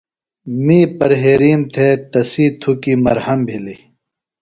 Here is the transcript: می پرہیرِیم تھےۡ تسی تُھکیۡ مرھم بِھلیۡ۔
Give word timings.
می 0.65 0.79
پرہیرِیم 0.97 1.61
تھےۡ 1.73 1.95
تسی 2.11 2.45
تُھکیۡ 2.61 2.99
مرھم 3.03 3.39
بِھلیۡ۔ 3.47 3.81